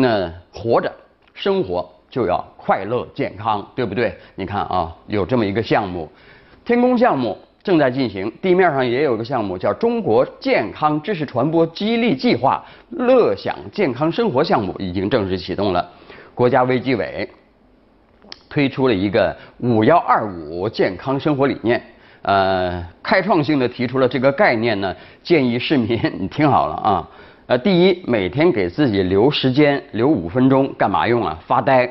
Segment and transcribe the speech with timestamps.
[0.00, 0.90] 那活着
[1.34, 4.16] 生活就要快乐健康，对不对？
[4.34, 6.10] 你看啊，有这么一个项目，
[6.64, 15.88] 天宫项目正在进行，地面上也有个项目叫中国健康知识传播激励计划乐享健康生活项目已经正式启动了，
[16.34, 17.28] 国家卫计委
[18.48, 21.80] 推出了一个五幺二五健康生活理念。
[22.22, 27.08] 呃，开创性的提出了这个概念呢，建议市民你 听好了啊，
[27.50, 31.36] 呃，第一，每天给自己留时间，留五分钟，干嘛用啊？
[31.44, 31.84] 发呆。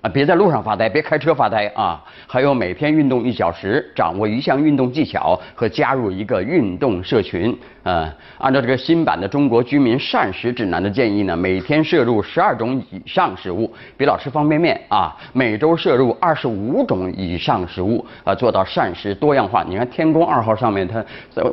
[0.00, 2.02] 啊，别在路上发呆，别开车发呆啊！
[2.26, 7.56] 还有每天运动一小时，掌握一项运动技巧和加入一个运动社群。
[7.82, 15.14] 呃，按照这个新版的《中国居民膳食指南》的建议呢，每天摄入十二种以上食物，别老吃方便面啊！
[15.34, 19.62] 每周摄入二十五种以上食物，啊，做到膳食多样化。
[19.62, 21.04] 你看天宫二号上面，它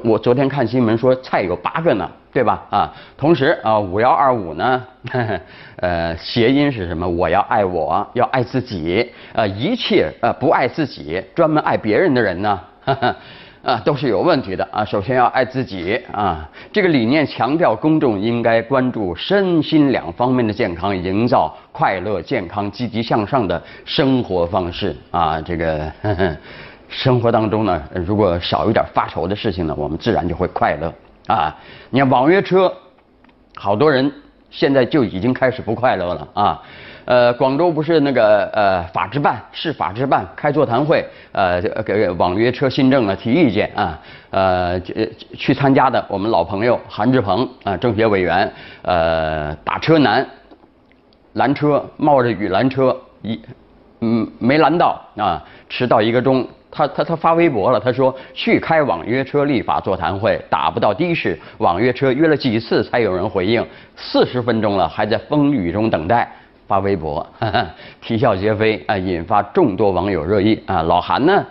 [0.04, 2.10] 我昨天看新闻说菜有八个呢。
[2.32, 2.64] 对吧？
[2.70, 4.86] 啊，同时啊，五幺二五呢，
[5.78, 7.08] 呃，谐音是什么？
[7.08, 9.12] 我要爱我，要爱自己。
[9.34, 12.60] 呃，一切呃不爱自己，专门爱别人的人呢，
[13.64, 14.86] 啊，都是有问题的啊。
[14.86, 16.48] 首先要爱自己啊。
[16.72, 25.42] 这个理念强调公众应该关注身心两方面的健康，营造快乐、健康、积极向上的生活方式啊。
[25.42, 25.92] 这个
[26.88, 30.94] 生活当中呢，如果少一点发愁的事情呢，我们自然就会快乐。
[31.30, 31.56] 啊，
[31.92, 32.74] 你看网约车，
[33.56, 34.12] 好多人
[34.50, 36.60] 现在就已经开始不快乐了啊。
[37.06, 44.00] 呃，广州不是那个呃法制办市法制办开座谈会，呃给网约车新政呢提意见啊。
[44.32, 44.80] 呃
[45.38, 50.28] 去参加的我们老朋友韩志鹏啊政协委员，呃打车难，
[51.34, 53.40] 拦车冒着雨拦车一
[54.02, 56.48] 嗯没拦到啊，迟到一个钟。
[56.72, 63.66] 他他他发微博了，他说去开网约车立法座谈会打不到的士，网约车约了几次才有人回应，
[63.96, 66.32] 四十分钟了还在风雨中等待，
[66.68, 67.26] 发微博
[68.02, 70.84] 啼笑皆非啊，引发众多网友热议啊。
[70.84, 71.44] 老韩呢，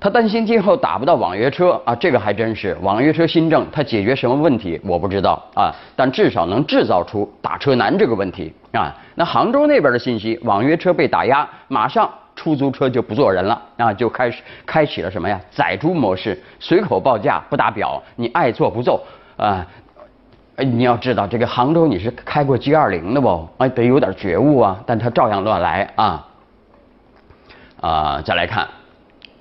[0.00, 8.90] 他担心今后打不到网约车啊，这个还真是网约车新政，它解决什么问题我不知道啊，但至少能制造出打车难这个问题啊。
[9.16, 12.10] 那杭州那边的信息，网约车被打压，马上。
[12.40, 15.38] 出租车就不做人了啊，就开始开启了什么呀？
[15.50, 19.04] 宰猪模式，随口报价不打表，你爱坐不坐
[19.36, 19.66] 啊？
[20.56, 23.46] 你要知道，这个杭州你是开过 G 二零的不？
[23.58, 26.26] 哎，得有点觉悟啊，但他照样乱来啊。
[27.82, 28.66] 啊，再来看。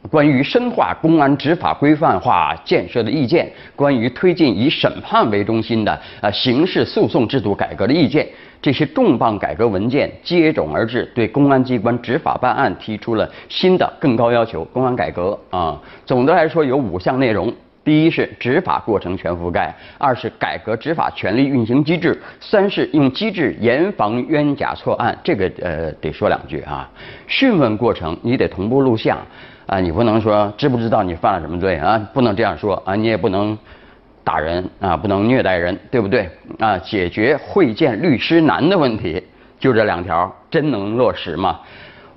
[0.09, 8.27] 关于深化公安执法规范化建设的意见，关于推进以审判为中心的呃刑事诉讼制度改革的意见，
[8.61, 14.63] 这些重磅改革文件接踵而至，对公安机关执法办案提出了新的更高要求。
[14.65, 25.15] 公安改革啊，总的来说有五项内容：第一是执法过程全覆盖；二是改革执法权力运行机制；三是用机制严防冤假错案。
[25.23, 26.89] 这个呃得说两句啊，
[27.27, 29.17] 讯问过程你得同步录像。
[29.69, 32.02] 啊，你不能说知不知道你犯了什么罪啊？
[32.12, 32.96] 不能这样说啊！
[32.96, 33.56] 你也不能
[34.24, 36.28] 打人啊，不能虐待人，对不对？
[36.57, 39.24] 啊，解决会见律师难的问题，
[39.59, 41.59] 就这两条，真能落实吗？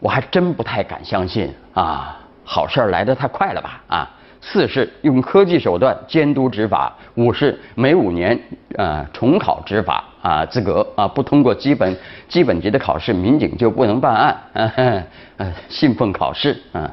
[0.01, 2.19] 我还真不太敢相信啊！
[2.43, 3.83] 好事儿来得太快了吧？
[3.87, 8.41] 啊，四是用科技手段监督执法，五是每五年
[8.79, 11.95] 呃重考执法啊资格啊，不通过基本
[12.29, 14.41] 基本级的考试，民警就不能办案，
[15.37, 16.91] 呃，信奉考试啊。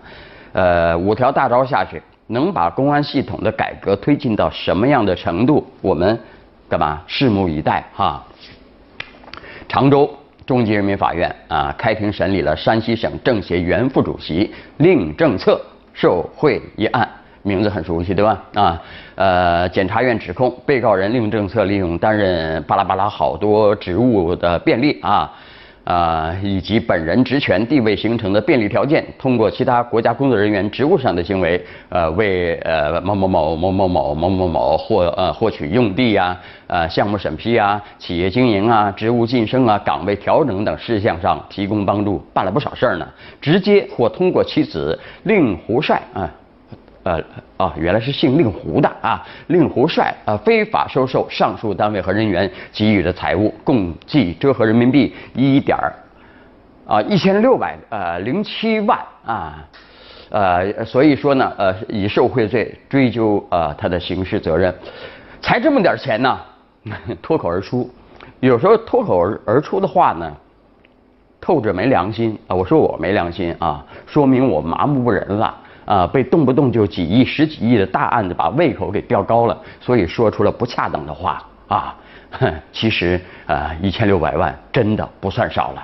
[0.54, 5.66] 呃五条大招下去，能把公安系统的改革推进到什么样的程度？
[5.82, 6.20] 我们
[6.70, 7.02] 干嘛？
[7.08, 8.24] 拭目以待哈。
[9.68, 10.10] 常州
[10.46, 15.62] 中级人民法院啊，开庭审理了山西省政协原副主席令政策
[15.94, 17.08] 受贿一案，
[17.44, 18.44] 名字很熟悉对吧？
[18.56, 18.82] 啊，
[19.16, 25.32] 呃，检察院指控被告人令政策利用担任巴拉巴拉好多职务的便利啊。
[25.90, 31.60] 啊，以及本人职权地位形成的便利条件，通过其他国家工作人员职务上的行为，
[31.90, 36.38] 呃，为呃某某某某某某某某某获呃获取用地呀、
[36.68, 43.08] 呃项目审批啊、企业经营啊、职务晋升啊、岗位调整等事项上提供帮助，办了不少事儿呢。
[43.42, 46.30] 直接或通过其子令胡帅啊。
[47.10, 47.24] 呃
[47.58, 55.76] 啊，原来是姓令狐的啊，令狐帅啊，非法收受上述单位和人员给予的财物，共计折合人民币一点
[56.86, 59.68] 啊一千六百呃零七万啊，
[60.30, 64.72] 呃，所以说呢，呃，以受贿罪追究呃他的刑事责任，
[65.42, 66.40] 才这么点钱呢，
[67.24, 67.90] 脱口而出，
[68.40, 70.32] 有时候脱口而而出的话呢，
[71.42, 75.58] 透着没良心啊，我说我没良心啊，说明我麻木不仁了。
[75.90, 81.96] 啊，被动不动就几亿、十几亿的大案子把胃口给吊高了，所以说出了不恰当的话啊。
[82.72, 85.84] 其实啊，一千六百万真的不算少了。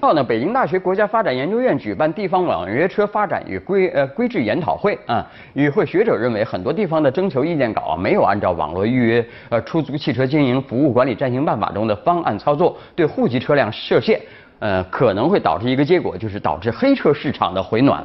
[0.00, 14.18] 后呢，北京大学国家发展研究院举办地方网约车发展与规呃规制研讨会啊，与会学者认为，很多地方的征求意见稿啊，没有按照网络预约呃出租汽车经营服务管理暂行办法中的方案操作，对户籍车辆设限，
[14.58, 18.02] 呃，可能会导致一个结果，就是导致黑车市场的回暖。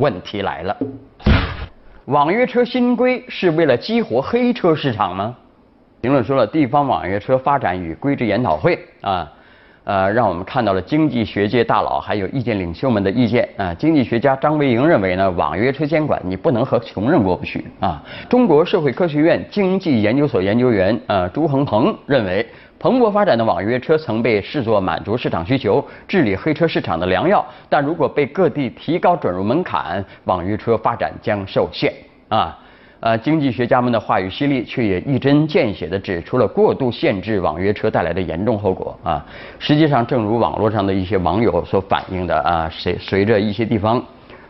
[0.00, 0.74] 问题来了，
[2.06, 5.36] 网约车新规是为了激活黑车市场吗？
[6.00, 9.30] 评论说了，地方网约车发展与规制研讨会啊。
[9.84, 13.74] 呃，让我们看到了经济学界大佬还有意见领袖们的意见啊。
[13.74, 18.02] 经济学家张维迎认为呢，网约车监管你不能和穷人过不去啊。
[18.28, 22.46] 中国社会科学院经济研究所研究员呃朱恒鹏认为，
[22.80, 31.92] 蓬勃发展的网约车曾被视作满足市场需求、治理黑车市场的良药，但如果被各地提高准入门槛，网约车发展将受限
[32.28, 32.58] 啊。
[33.00, 39.22] 呃，经济学家们的话语犀利，却也一针见血地指出了过度限制网约车带来的严重后果啊。
[39.58, 44.02] 实际上，正如网络上的一些网友所反映的啊，随随着一些地方。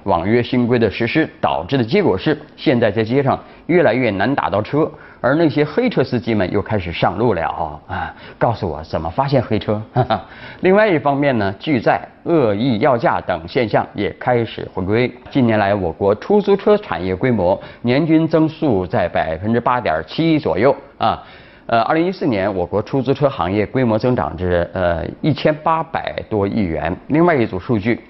[0.04, 8.14] 网约新规的实施导致的结果是，现在在街上越来越难打到车，而那些黑车司机们又开始上路了啊！
[8.38, 9.80] 告诉我怎么发现黑车？
[10.60, 15.12] 另外一方面呢，拒载、恶意要价等现象也开始回归。
[15.30, 21.22] 近年来，我国出租车产业规模年均增速在百分之八点七左右啊。
[21.66, 26.96] 呃，二零一四年我国出租车行业规模增长至呃一千八百多亿元。
[27.08, 28.00] 另外一组数据。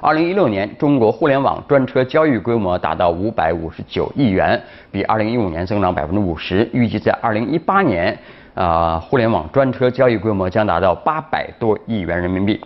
[0.00, 4.60] 二零一六年，中国互联网专车交易规模达到五百五十九亿元，
[4.92, 6.68] 比二零一五年增长百分之五十。
[6.72, 8.16] 预计在二零一八年，
[8.54, 12.60] 啊，互联网专车交易规模将达到八百多亿元人民币。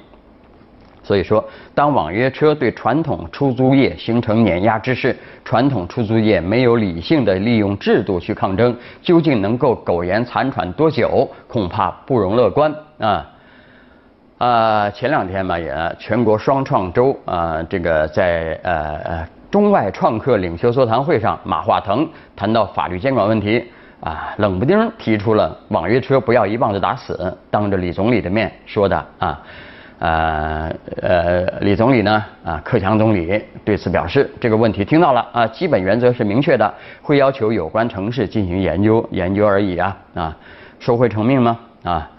[1.03, 1.43] 所以说，
[1.75, 13.27] 当网约车对传统出租业形成碾压之势，传统出租业没有理性的利用制度去抗争，究竟能够苟延残喘多久，恐怕不容乐观啊。
[14.43, 22.05] 啊，前两天嘛，也全国双创周啊，这个在呃呃中外创客领袖座谈会上，马化腾
[22.35, 23.65] 谈到法律监管问题
[24.01, 29.41] 啊，冷不丁提出了网约车不要一棒子打死，当着李总理的面说的啊，
[30.01, 40.37] 呃呃，李总理呢啊，克强总理对此表示，这个问题听到了啊，基本原则是明确的，会要求有关城市进行研究，研究而已啊啊，
[40.81, 42.11] 收回成命吗啊？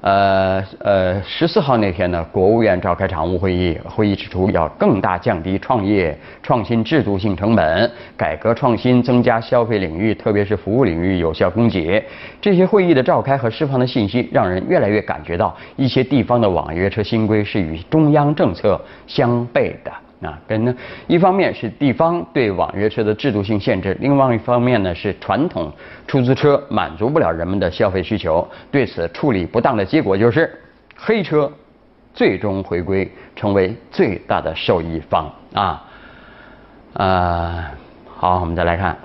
[0.00, 12.04] 呃呃，十四号那天呢，国务院召开常务会议，会议指出要更大降低创业创新制度性成本，改革创新，增加消费领域，特别是服务领域有效供给。
[12.40, 19.92] 这些会议的召开和释放的信息，让人越来越感觉到一些地方的网约车新规是与中央政策相悖的。
[20.20, 20.74] 啊，跟呢，
[21.06, 25.72] 一方面是地方对网约车的制度性限制，另外一方面呢是传统
[26.08, 28.44] 出租车满足不了人们的消费需求。
[28.68, 30.60] 对此处理不当的结果就是
[30.96, 31.48] 黑车
[32.12, 35.84] 最终回归，成为最大的受益方啊。
[36.94, 37.64] 呃，
[38.16, 38.96] 好，我们再来看，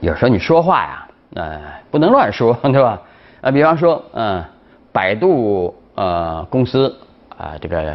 [0.00, 3.00] 有时候你说话呀，呃，不能乱说，对吧？
[3.42, 4.42] 呃，比方说，嗯，
[4.90, 6.92] 百度呃公司
[7.36, 7.94] 啊，这个。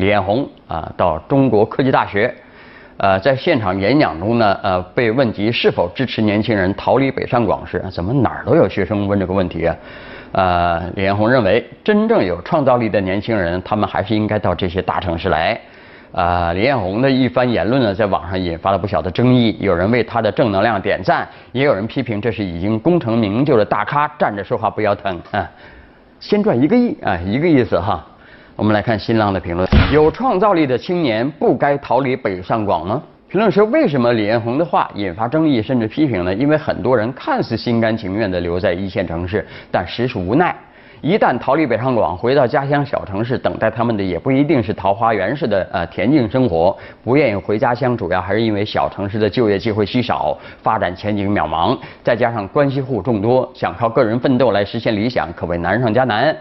[0.00, 2.34] 李彦宏啊，到中国科技大学，
[2.96, 9.76] 呃，在现场演讲中呢，呃，被问及是否支持年轻人逃离北上广时，怎么哪儿都有学生问这个问题啊？
[10.32, 15.60] 呃，李彦宏认为，真正有创造力的年轻人，他们还是应该到这些大城市来。
[16.12, 25.46] 啊，李彦宏的一番言论呢，在网上引发了不小的争议，有人为他的正能量点赞，也有人批评这是已经功成名就的大咖，站着说话不腰疼啊。
[26.18, 28.04] 先赚一个亿啊，一个意思哈。
[28.60, 33.02] 我们来看新浪的评论：有创造力的青年不该逃离北上广吗？
[33.26, 36.34] 评论说：为什么李彦宏的话引发争议甚至批评呢？
[36.34, 40.54] 因为很多人看似心甘情愿地留在一线城市，但实属无奈。
[41.00, 46.76] 一旦逃离北上广，回到家乡小城市，等待他们的也不一定是桃花源式的呃恬静生活。
[47.02, 56.36] 不愿意回家乡，主要还是因为小城市的就业机会稀少，发展前景渺茫，再加上关系户众多，想靠个人奋斗来实现理想，可谓难上加难。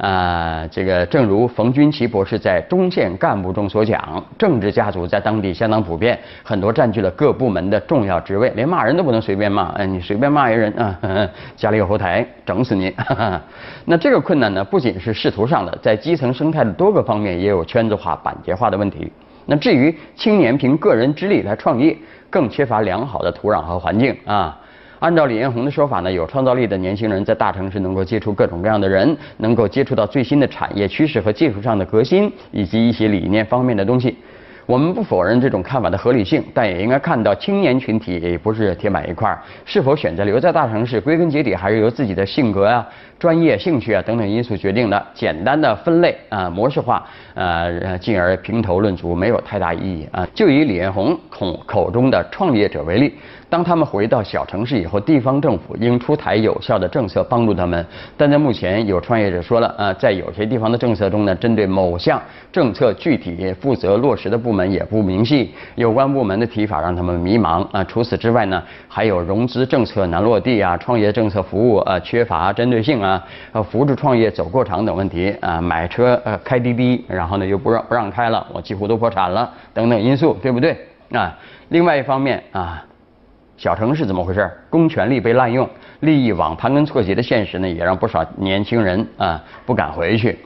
[0.00, 10.98] 啊，这个正如冯军奇博士在中线干部中所讲，政治家族在当地相当普遍，很多占据了各部门的重要职位，连骂人都不能随便骂， 哎，你随便骂一人啊，
[11.54, 12.90] 家里有后台，整死你。
[13.84, 19.12] 那这个困难呢，不仅是仕途上的，在基层生态的多个方面也有圈子化、板结化的问题。
[19.44, 21.94] 那至于青年凭个人之力来创业，
[22.30, 24.58] 更缺乏良好的土壤和环境啊。
[25.00, 34.16] 按照李彦宏的说法呢，有创造力的年轻人在大城市能够接触各种各样的人，能够接触到最新的产业趋势和技术上的革新，以及一些理念方面的东西。
[34.70, 42.86] 我们不否认这种看法的合理性，但也应该看到青年群体也不是铁板一块，是否选择留在大城市，归根结底还是由自己的性格啊、
[43.18, 45.06] 专业、兴趣啊等等因素决定的。
[45.12, 50.24] 简单的分类啊、模式化，呃，进而评头论足，没有太大意义啊。
[50.32, 53.12] 就以李彦宏口口中的创业者为例。
[53.48, 57.84] 当他们回到小城市以后，地方政府应出台有效的政策帮助他们。
[58.16, 62.22] 但在目前，有创业者说了，呃，在有些地方的政策中呢，针对某项
[62.52, 67.84] 政策具体负责落实的部门也不明细，有关部门的提法让他们迷茫啊。
[67.84, 80.76] 除此之外呢，还有融资政策难落地啊，创业政策服务呃缺乏针对性啊，呃扶助创业走过场等问题啊，买车呃开滴滴，然后呢又不让不让开了，我几乎都破产了等等因素，对不对
[81.12, 81.38] 啊？
[81.68, 82.84] 另外一方面啊。
[83.56, 84.50] 小城市怎么回事？
[84.70, 85.68] 公权力被滥用，
[86.00, 90.38] 利益网盘根错节的现实呢，也让不少年轻人啊不敢回去。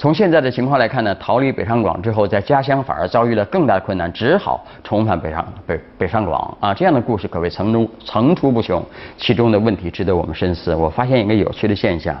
[0.00, 6.72] 从现在的情况来看呢，逃离北上广之后，在家乡反而遭遇了更大的困难，只好重返北上北北上广啊。
[6.72, 8.82] 这样的故事可谓层出层出不穷，
[9.18, 10.74] 其中的问题值得我们深思。
[10.74, 12.18] 我发现一个有趣的现象：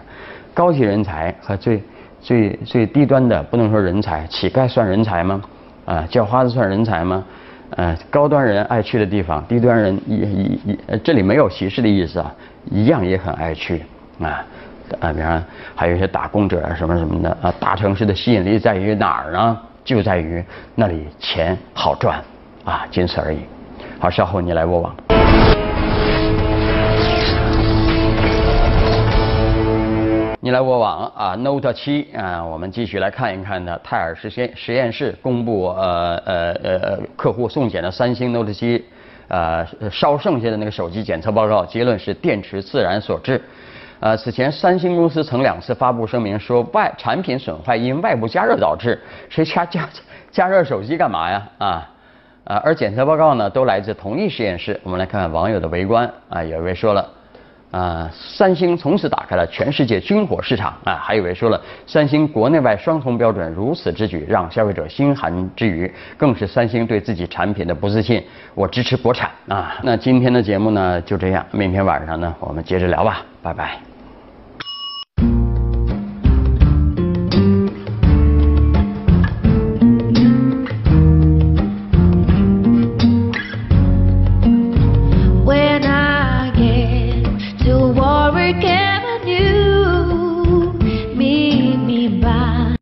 [0.52, 1.82] 高级人才和最
[2.20, 5.40] 最最低端的，不能说人才，乞丐算人才吗？
[5.86, 7.24] 啊，叫花子算人才吗？
[7.76, 12.30] 呃，高端人爱去的地方，低端人也也也，这里没有歧视的意思啊，
[12.70, 13.82] 一样也很爱去
[14.20, 14.44] 啊
[15.00, 15.42] 啊，比方
[15.74, 19.58] 还有一些打工者啊什么什么的啊，大城市的吸引力在于哪儿呢？
[19.84, 20.44] 就在于
[20.74, 22.22] 那里钱好赚
[22.64, 23.38] 啊，仅此而已。
[23.98, 24.94] 好，稍后你来我往。
[30.42, 33.78] 你来我往啊，Note 七啊，我们继续来看一看呢。
[33.84, 38.82] 泰尔实验实验室公布呃呃呃客户送检的三星 Note 七
[39.28, 43.40] 呃烧剩下的那个手机检测报告，结论是电池自燃所致。
[44.00, 49.88] 呃，此前三星公司曾两次发布声明说外产品损坏因外部加热导致，谁加加
[50.30, 51.88] 加热手机干嘛呀啊？
[52.44, 54.80] 啊，而检测报告呢都来自同一实验室。
[54.82, 57.08] 我们来看看网友的围观啊，有一位说了。
[57.70, 60.96] 啊，三星从此打开了全世界军火市场啊！
[60.96, 68.20] 还有位说了，三星国内外双重标准如此之举，让消费者心寒之余，更是三星对自己产品的不自信。
[68.56, 69.76] 我支持国产啊！
[69.84, 73.89] 那今天的节目呢就这样，明天晚上呢我们接着聊吧，拜拜。